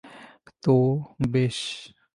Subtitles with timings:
[0.63, 0.75] তো,
[1.29, 1.59] বেশ।